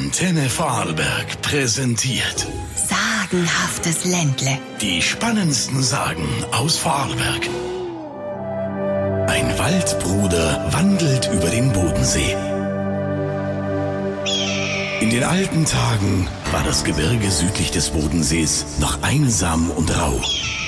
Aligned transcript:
Antenne 0.00 0.48
Vorarlberg 0.48 1.42
präsentiert 1.42 2.46
Sagenhaftes 2.74 4.06
Ländle. 4.06 4.58
die 4.80 5.02
spannendsten 5.02 5.82
Sagen 5.82 6.26
aus 6.52 6.78
Vorarlberg. 6.78 7.46
Ein 9.28 9.58
Waldbruder 9.58 10.72
wandelt 10.72 11.28
über 11.34 11.50
den 11.50 11.70
Bodensee. 11.74 12.34
In 15.02 15.10
den 15.10 15.22
alten 15.22 15.66
Tagen 15.66 16.26
war 16.50 16.64
das 16.64 16.82
Gebirge 16.82 17.30
südlich 17.30 17.70
des 17.70 17.90
Bodensees 17.90 18.78
noch 18.80 19.02
einsam 19.02 19.70
und 19.70 19.94
rau. 19.94 20.18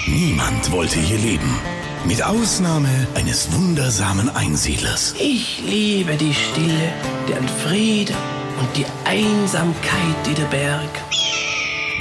Niemand 0.08 0.70
wollte 0.72 0.98
hier 0.98 1.18
leben. 1.18 1.58
Mit 2.04 2.22
Ausnahme 2.22 3.06
eines 3.14 3.50
wundersamen 3.50 4.28
Einsiedlers. 4.28 5.14
Ich 5.18 5.62
liebe 5.64 6.16
die 6.16 6.34
Stille, 6.34 6.92
den 7.28 7.48
Frieden 7.48 8.41
und 8.62 8.76
die 8.76 8.86
Einsamkeit, 9.04 10.16
die 10.26 10.34
der 10.34 10.44
Berg. 10.44 10.90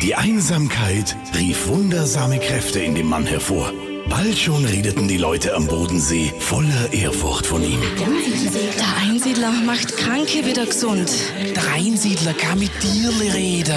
Die 0.02 0.16
Einsamkeit 0.16 1.16
rief 1.38 1.68
wundersame 1.68 2.40
Kräfte 2.40 2.80
in 2.80 2.96
dem 2.96 3.08
Mann 3.08 3.26
hervor. 3.26 3.72
Bald 4.10 4.38
schon 4.38 4.66
redeten 4.66 5.08
die 5.08 5.18
Leute 5.18 5.56
am 5.56 5.68
Bodensee 5.68 6.34
voller 6.40 6.92
Ehrfurcht 6.92 7.46
von 7.46 7.64
ihm. 7.64 7.80
Der 7.98 9.10
Einsiedler 9.10 9.52
macht 9.66 9.96
Kranke 9.98 10.46
wieder 10.46 10.66
gesund. 10.66 11.12
Der 11.56 11.74
Einsiedler 11.74 12.34
kann 12.34 12.60
mit 12.60 12.72
Tierli 12.80 13.30
reden. 13.30 13.76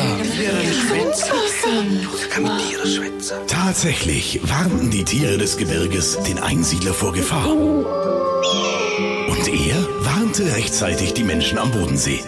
Tatsächlich 3.47 4.41
warnten 4.43 4.91
die 4.91 5.05
Tiere 5.05 5.39
des 5.39 5.57
Gebirges 5.57 6.19
den 6.27 6.39
Einsiedler 6.39 6.95
vor 6.95 7.13
Gefahr. 7.13 7.51
Und 7.51 9.49
er 9.49 9.89
warnte 10.01 10.55
rechtzeitig 10.55 11.15
die 11.15 11.25
Menschen 11.25 11.59
am 11.59 11.71
Bodensee. 11.71 12.21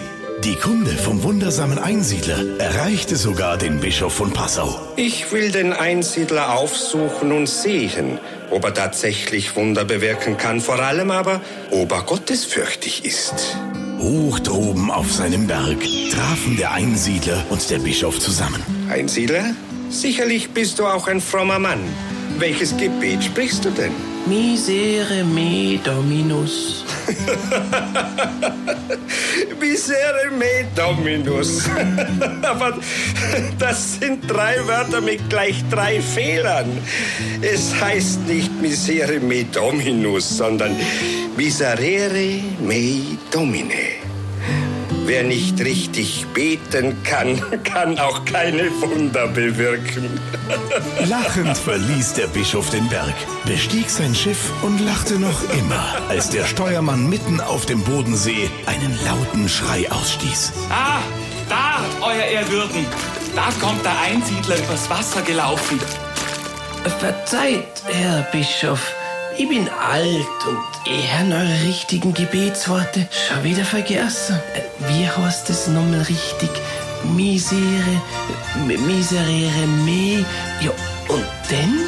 Die 0.45 0.55
Kunde 0.55 0.91
vom 0.93 1.23
wundersamen 1.23 1.79
Einsiedler 1.79 2.59
erreichte 2.59 3.17
sogar 3.17 3.57
den 3.57 3.81
Bischof 3.81 4.13
von 4.13 4.33
Passau. 4.33 4.79
Ich 4.97 5.33
will 5.33 5.51
den 5.51 5.73
Einsiedler 5.73 6.53
aufsuchen 6.55 7.33
und 7.33 7.49
sehen, 7.49 8.19
ob 8.51 8.65
er 8.65 8.75
tatsächlich 8.75 9.57
Wunder 9.57 9.85
bewirken 9.85 10.37
kann, 10.37 10.61
vor 10.61 10.79
allem 10.79 11.11
aber, 11.11 11.41
ob 11.71 11.91
er 11.91 12.03
gottesfürchtig 12.03 13.05
ist. 13.05 13.57
Hoch 13.99 14.39
droben 14.41 14.91
auf 14.91 15.11
seinem 15.11 15.47
Berg 15.47 15.79
trafen 16.13 16.57
der 16.59 16.73
Einsiedler 16.73 17.43
und 17.49 17.69
der 17.71 17.79
Bischof 17.79 18.21
zusammen. 18.21 18.63
Einsiedler? 18.91 19.55
Sicherlich 19.89 20.51
bist 20.51 20.79
du 20.79 20.87
auch 20.87 21.09
ein 21.09 21.23
frommer 21.23 21.59
Mann. 21.59 21.81
Welches 22.39 22.77
Gebet 22.77 23.25
sprichst 23.25 23.65
du 23.65 23.71
denn? 23.71 23.93
Misere 24.27 25.25
me 25.25 25.79
dominus. 25.83 26.85
Misere 29.61 30.31
me 30.37 30.67
dominus. 30.75 31.63
Aber 32.43 32.79
das 33.59 33.95
sind 33.95 34.31
drei 34.31 34.57
Wörter 34.67 35.01
mit 35.01 35.31
gleich 35.31 35.65
drei 35.71 36.01
Fehlern. 36.01 36.67
Es 37.41 37.75
heißt 37.81 38.27
nicht 38.27 38.51
Misere 38.61 39.19
me 39.21 39.45
dominus, 39.45 40.37
sondern 40.37 40.77
Miserere 41.37 42.43
me 42.61 43.17
domine. 43.31 43.86
Wer 45.07 45.23
nicht 45.23 45.61
richtig 45.61 46.27
beten 46.35 47.01
kann, 47.05 47.41
kann 47.65 47.97
auch 47.99 48.25
keine 48.25 48.71
Wunder 48.81 49.29
bewirken. 49.29 50.21
Lachend 51.07 51.57
verließ 51.57 52.15
der 52.15 52.27
Bischof 52.27 52.71
den 52.71 52.89
Berg, 52.89 53.15
bestieg 53.45 53.89
sein 53.89 54.17
Schiff 54.17 54.51
und 54.63 54.81
lachte 54.81 55.15
noch 55.21 55.49
immer, 55.57 55.97
als 56.09 56.31
der 56.31 56.45
Steuermann 56.45 57.09
mitten 57.09 57.41
auf 57.41 57.67
dem 57.67 57.85
Bodensee 57.85 58.51
einen 58.67 58.99
lauten 59.05 59.49
Schrei 59.49 59.89
ausstieß. 59.89 60.53
Ah, 60.71 60.99
da, 61.49 61.85
euer 62.05 62.25
Ehrwürden. 62.25 62.85
Da 63.37 63.53
kommt 63.61 63.85
der 63.85 63.97
Einsiedler 64.01 64.57
übers 64.59 64.91
Wasser 64.91 65.23
gelaufen. 65.23 65.79
Verzeiht, 66.99 67.83
Herr 67.87 68.23
Bischof. 68.33 68.93
Ich 69.39 69.49
bin 69.49 69.69
alt 69.69 70.47
und 70.47 70.59
ich 70.87 71.13
habe 71.13 71.35
eure 71.35 71.63
richtigen 71.69 72.15
Gebetsworte 72.15 73.07
schon 73.11 73.45
wieder 73.45 73.65
vergessen. 73.65 74.41
Äh, 74.55 74.89
Wie 74.89 75.07
heißt 75.07 75.51
es 75.51 75.67
nochmal 75.67 76.01
richtig? 76.01 76.49
Misere, 77.15 78.01
miserere 78.67 79.67
me. 79.85 80.25
Ja, 80.61 80.71
und 81.09 81.25
denn? 81.51 81.81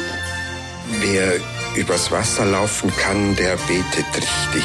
Wer 1.01 1.33
übers 1.75 2.11
Wasser 2.11 2.45
laufen 2.45 2.91
kann, 2.97 3.35
der 3.35 3.57
betet 3.67 4.05
richtig. 4.15 4.63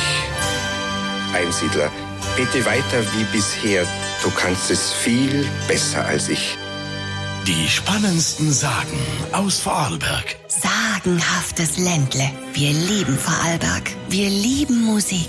Einsiedler, 1.32 1.90
bete 2.36 2.64
weiter 2.66 3.02
wie 3.16 3.24
bisher. 3.32 3.86
Du 4.22 4.30
kannst 4.30 4.70
es 4.70 4.92
viel 4.92 5.48
besser 5.66 6.04
als 6.04 6.28
ich. 6.28 6.58
Die 7.46 7.68
spannendsten 7.68 8.50
Sagen 8.54 8.98
aus 9.32 9.58
Vorarlberg. 9.58 10.36
Sagenhaftes 10.48 11.76
Ländle. 11.76 12.30
Wir 12.54 12.72
lieben 12.72 13.18
Vorarlberg. 13.18 13.90
Wir 14.08 14.30
lieben 14.30 14.82
Musik. 14.82 15.28